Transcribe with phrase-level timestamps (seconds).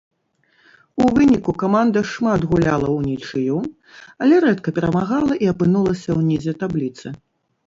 [1.01, 3.57] У выніку каманда шмат гуляла ўнічыю,
[4.25, 7.07] але рэдка перамагала і апынулася ўнізе табліцы.